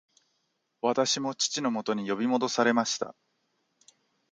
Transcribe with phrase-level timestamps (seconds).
[0.81, 3.15] 私も父のもとに呼び戻されました